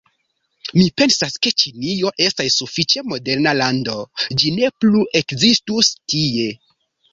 Mi 0.77 0.85
pensas 1.01 1.35
ke 1.45 1.51
Ĉinio 1.63 2.11
estas 2.29 2.57
sufiĉe 2.63 3.05
moderna 3.11 3.55
lando, 3.59 3.99
ĝi 4.41 4.53
ne 4.57 4.73
plu 4.81 5.05
ekzistus 5.23 5.95
tie. 6.03 6.51